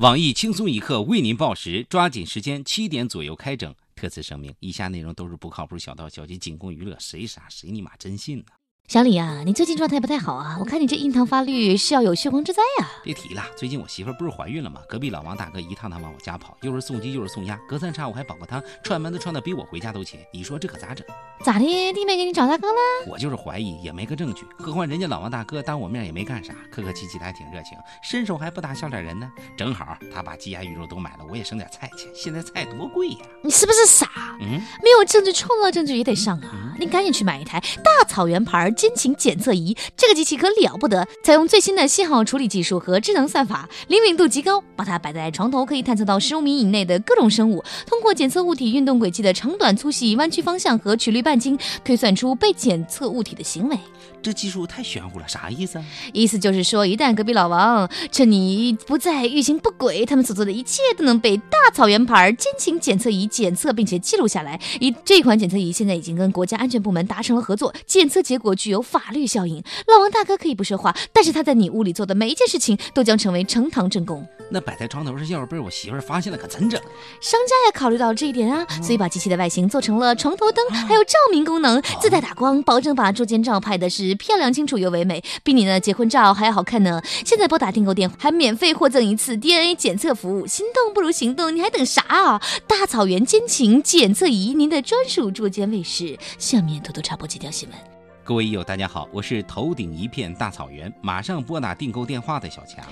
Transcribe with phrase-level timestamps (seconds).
[0.00, 3.74] 网易轻松一刻为您报时，抓紧时间，七点左右开整。
[3.94, 8.44] 特此声明，以下内容都是不靠谱小道消息，仅供娱乐，谁傻谁你妈真信呢？
[8.90, 10.56] 小李啊，你最近状态不太好啊！
[10.58, 12.88] 我看你这印堂发绿是要有血光之灾呀！
[13.04, 14.80] 别提了，最近我媳妇不是怀孕了吗？
[14.88, 20.18] 隔壁老王大哥一趟趟往我家跑，又是送鸡又是送鸭，隔三差五还煲个汤，串门子串的比我回家都勤。
[20.32, 21.06] 你说这可咋整？
[21.44, 21.92] 咋的？
[21.92, 22.78] 弟妹给你找大哥了？
[23.06, 24.44] 我就是怀疑，也没个证据。
[24.58, 29.30] 何况人家老王大哥当我面也没干啥，客客气气的还挺热情，伸手还不打笑脸人呢。
[29.56, 32.08] 正好他把鸡鸭鱼肉都买了，我也省点菜钱。
[32.12, 33.18] 现在菜多贵呀！
[33.44, 34.10] 你是不是傻？
[34.40, 36.74] 嗯，没有证据，创造证据也得上啊！
[36.80, 39.76] 你赶紧去买一台大草原牌心情检测仪。
[39.94, 44.58] 这个机器可了不得，采用最新的信号处理技术和智能算法，灵敏度极高。
[44.74, 47.62] 把它摆在床头，可以探测到十五米以内的各种生物。
[47.86, 53.78] 通过检测物体运动轨迹的长短、粗细、弯曲方向和曲率半径，推算出被检测物体的行为。
[54.22, 55.82] 这技术太玄乎了，啥意思？
[56.12, 64.60] 意思就是说，一旦隔壁老王趁你不在欲行不轨，他们所做的一切都能被大草原牌奸情检测仪检测并且记录下来。
[64.78, 69.62] 一这款检测仪现在已经跟国家安全部门达成了合作，检测结果具有法律效应。
[69.86, 74.26] 老王大哥可以不说话，但是他在你屋里做的每一件事情都将成为呈堂证供。
[74.52, 76.80] 那摆在床头上，要是被我媳妇发现了，可怎整？
[77.20, 87.00] 商家也考虑到这一点啊，所以把机器的外形做成了床头灯，还有照明功能，自带打光，保证把捉奸照拍的是漂亮、清楚又唯美，比你的结婚照还要好看呢。
[87.24, 90.46] 现在拨打订购电话，还免费获赠一次 DNA 检测服务。
[90.46, 92.42] 心动不如行动，你还等啥啊？
[92.66, 96.18] 大草原奸情检测仪，您的专属捉奸卫士。
[96.38, 97.78] 下面偷偷插播几条新闻。
[98.22, 102.84] 各位友，大家好，我是头顶一片大草原，马上拨打订购电话的小强。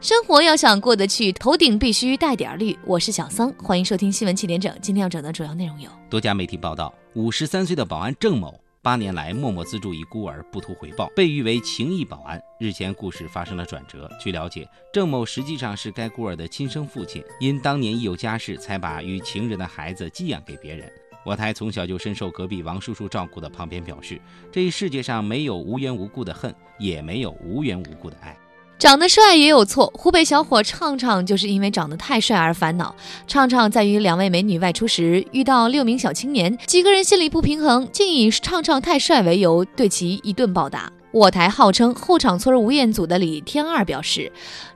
[0.00, 2.78] 生活要想过得去，头顶必须带点绿。
[2.84, 4.72] 我是小桑，欢迎收听新闻七点整。
[4.80, 12.40] 今天要整的主要内容有：多家媒体报道，五十三岁的保安郑某，八年来默默资助一孤儿，不图回报，被誉为情义保安。
[12.60, 14.08] 日前，故事发生了转折。
[14.20, 20.90] 据了解，郑某实际上是该孤儿的亲生父亲，因当年一有家室，才把与情人的孩子寄养给别人。
[21.24, 24.20] 我台从小就深受隔壁王叔叔照顾的旁边表示
[24.52, 28.34] ：“这一世界上没有无缘无故的恨，也没有无缘无故的爱。
[28.78, 29.92] 长得帅也有错。
[29.96, 32.94] 湖北小伙畅畅就是因为长得太帅而烦恼。
[33.26, 40.92] 畅畅在与两位美女外出时，遇到六名小青年，几个人心里不平衡，竟以畅畅太帅为由，对其一顿暴打。
[41.10, 44.30] 我台号称后场村吴彦祖的李天二表示：“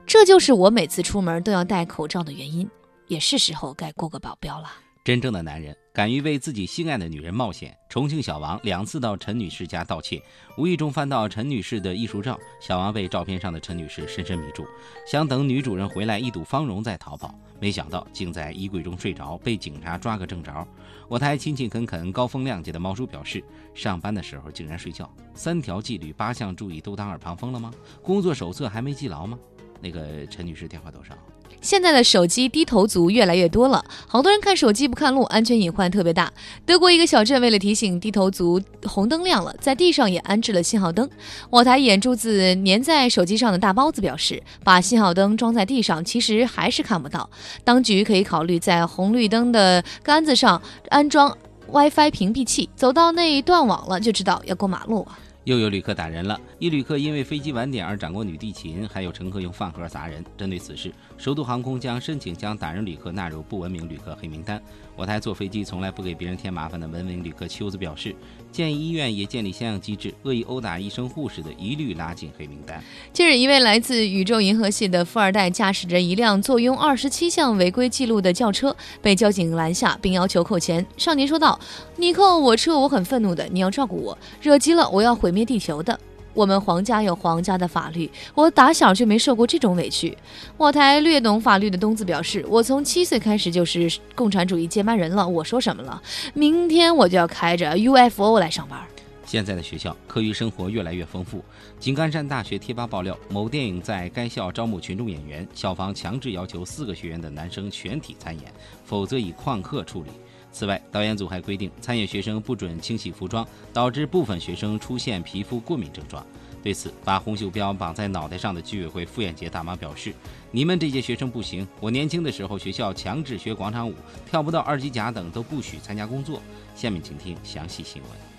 [0.05, 2.69] 这就是我每次出门都要戴口罩的原因，
[3.07, 4.65] 也是时候该雇个保镖了。”
[5.03, 7.77] 真正的男人敢于为自己心爱的女人冒险。
[7.89, 10.23] 重庆小王两次到陈女士家盗窃，
[10.57, 14.65] 无意中翻到陈女士的艺术照，小王被照片上的陈女士深深迷住，
[15.05, 20.65] 想等女主人回来一睹芳容再逃跑，没想到竟在衣柜中睡着，被警察抓个正着。
[21.09, 23.43] 我台勤勤恳恳、高风亮节的猫叔表示，
[23.73, 27.73] 上班的时候竟然睡觉，三条纪律八项注意都当耳旁风了吗？
[28.01, 29.37] 工作手册还没记牢吗？
[29.83, 31.13] 那个陈女士电话多少？
[31.61, 36.31] 现在的手机低头族越来越多了，好多人看手机不看路，安全隐患特别大。
[36.65, 41.09] 德国一个小镇为了提醒低头族红灯亮了，在地上也安置了信号灯。
[41.49, 47.29] 我台眼珠子粘在手机上的大包子表示，把信号灯装在地上，其实还是看不到。
[47.63, 51.37] 当局可以考虑在红绿灯的杆子上安装
[51.71, 55.17] WiFi 屏蔽器，走到那断网了就知道要过马路啊。
[55.45, 60.23] 又有旅客打人了，一旅客因为飞机晚点而掌掴女地勤，还有乘客用饭盒砸人。
[60.37, 64.61] 针对此事，首都航空将申请将打人旅客纳入不文明旅客黑名单。
[64.95, 68.15] 我台坐飞机从来不给别人添麻烦的文明旅客秋子表示，
[68.51, 72.81] 建议医院也建立相应机制，恶意殴打医生护士的一律拉进黑名单。
[73.11, 80.85] 近日，一位来自宇宙银河系的富二代驾驶着一辆坐拥二十七项违规记录的轿车，被交警拦下，并要求扣钱。
[80.95, 81.59] 少年说道
[81.97, 85.99] ：“你扣我车，我很愤怒的，你要照顾我，惹急了我要毁灭地球的。”
[86.33, 90.17] 我们皇家有皇家的法律，我打小就没受过这种委屈。
[90.57, 95.27] 我台略懂法律的东子表示，我从七岁开始就是共产主义接班人了。
[95.27, 96.01] 我说什么了？
[96.33, 98.79] 明天我就要开着 UFO 来上班。
[99.25, 101.43] 现在的学校课余生活越来越丰富。
[101.79, 108.53] 井冈山大学贴吧爆料，某电影在该校招募群众演员，校方强制要求四个学院的男生全体参演，
[108.85, 110.09] 否则以旷课处理。
[110.53, 116.23] 此外，导演组还规定，参演学生不准清洗服装，导致部分学生出现皮肤过敏症状。
[116.61, 120.13] 对此，把红袖标绑在脑袋上的居委会傅艳杰大妈表示
[120.51, 123.95] ：“你们这届学生不行，我年轻的时候学校强制学广场舞，
[124.29, 126.39] 跳不到二级甲等都不许参加工作。”
[126.73, 128.32] 下面请听详细新闻。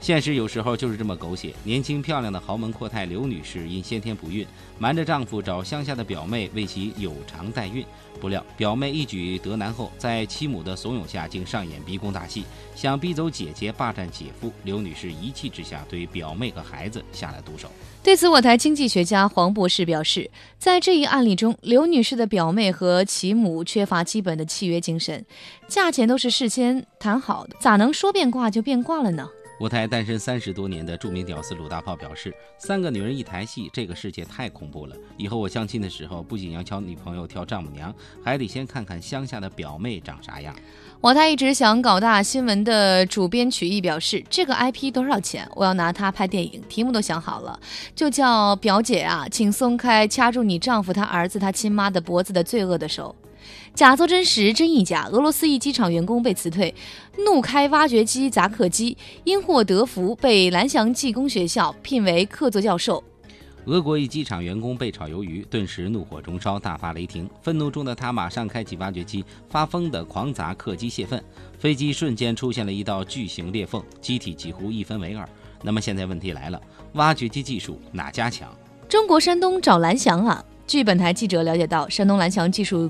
[0.00, 1.52] 现实有时候就是这么狗血。
[1.64, 4.46] 年轻漂亮的豪门阔太刘女士因先天不孕，
[4.78, 7.84] 瞒着丈夫找乡下的表妹为其有偿代孕。
[8.20, 14.50] 不料表妹一举得男后，在妻母的怂恿下，竟上演逼宫大戏，想逼走姐姐，霸占姐夫。
[14.64, 17.70] 刘女士一气之下，对表妹和孩子下了毒手。
[18.02, 20.28] 对此，我台经济学家黄博士表示，
[20.58, 25.24] 在这一案例中，刘女士的表妹和其母缺乏基本的契约精神，
[25.68, 29.28] 价钱都是事先谈好的，咋能说变卦就变卦了呢？
[29.60, 34.94] 舞台单身三十多年的著名屌丝鲁大炮表示：“三个女人一台戏，这个世界太恐怖了。
[35.16, 40.54] 以后我相亲的时候，不仅要挑女朋友挑丈母娘，还得先看看乡下的表妹长啥样。”
[41.00, 45.48] 我台一直想搞大新闻的主编曲艺表示：“这个 IP 多少钱？
[45.56, 47.58] 我要拿它拍电影，题目都想好了，
[47.96, 53.12] 就叫表姐啊，请松开掐住你丈夫他儿子他亲妈的脖子的罪恶的手。”
[53.74, 55.08] 假作真实，真亦假。
[55.12, 56.74] 俄罗斯一机场员工被辞退，
[57.24, 63.02] 怒开挖掘机砸客机，因祸得福被蓝翔技工学校聘为客座教授。
[63.66, 67.28] 俄国一机场员工被炒鱿鱼，顿时怒火中烧，大发雷霆。
[67.42, 71.22] 愤怒中的他马上开启挖掘机，发疯的狂砸客机泄愤，
[71.58, 75.28] 飞机瞬间出现了一道巨型裂缝，机体几乎一分为二。
[75.62, 76.60] 那么现在问题来了，
[76.94, 78.48] 挖掘机技术哪家强？
[78.88, 80.42] 中国山东找蓝翔啊！
[80.66, 82.88] 据本台记者了解到，山东蓝翔技术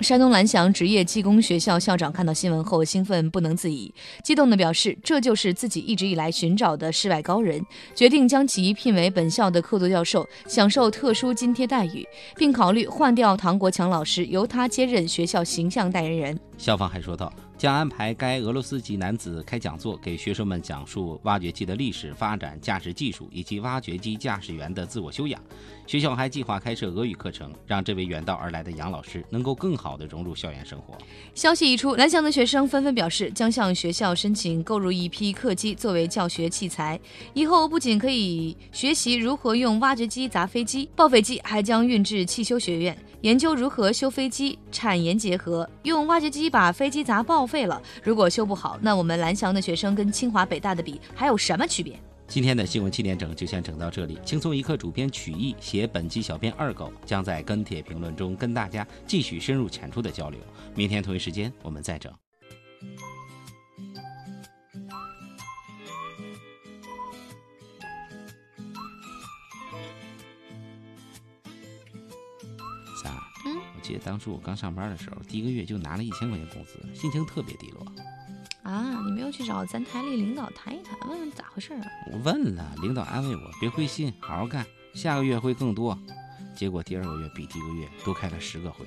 [0.00, 7.64] 山东蓝翔职业技工学校校长看到新闻后兴奋不能自已，激动地表示：“这就是自己一直以来寻找的世外高人，
[7.94, 12.06] 决定将其聘为本校的客座教授，享受特殊津贴待遇，
[12.36, 17.32] 并考虑换掉唐国强老师，由他接任学校形象代言人。”校方还说道。
[17.56, 25.40] 将安排该俄罗斯籍男子开讲座，给学生们讲述挖掘机的历史发展、驾驶技术以及挖掘机驾驶员的自我修养。
[25.86, 30.96] 学校还计划开设俄语课程，让这位远道而来的杨老师能够更好地融入校园生活。
[31.34, 36.98] 消息一出，蓝翔的学生纷纷表示，将向学校申请购入一批客机作为教学器材，
[37.34, 47.64] 以后不仅可以学习如何用挖掘机砸飞机、报废机，还将运至汽修学院研究如何修飞机，产研结合，用挖掘机把飞机砸报废。
[47.64, 51.98] 了，如果修不好，那我们蓝翔的学生跟清华北大的比还有什么区别？
[52.28, 54.18] 今天的新闻七点整就先整到这里。
[54.26, 60.38] 轻松一刻主编曲艺写本期小编二狗将在跟帖评论中跟大家继续深入浅出的交流。
[60.74, 62.12] 明天同一时间我们再整。
[74.04, 77.86] 当初我刚上班的时候，第一个月就拿了一千块钱工资，心情特别低落。
[78.62, 81.82] 啊，你没有去找咱台里领导谈一谈，问问咋回事啊？
[82.12, 84.64] 我问了，领导安慰我，别灰心，好好干，
[84.94, 85.98] 下个月会更多。
[86.54, 88.86] 结果第二个月比第一个月多开了十个会。